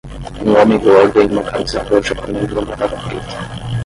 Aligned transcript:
Um 0.43 0.55
homem 0.59 0.79
gordo 0.79 1.21
em 1.21 1.29
uma 1.29 1.43
camisa 1.43 1.83
roxa 1.83 2.15
comendo 2.15 2.55
uma 2.59 2.65
batata 2.75 2.97
frita. 3.01 3.37